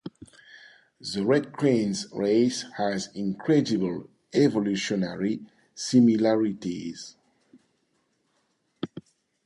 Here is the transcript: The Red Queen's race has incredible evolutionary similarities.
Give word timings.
The 0.99 1.23
Red 1.23 1.53
Queen's 1.53 2.07
race 2.11 2.63
has 2.77 3.09
incredible 3.13 4.09
evolutionary 4.33 5.41
similarities. 5.75 7.15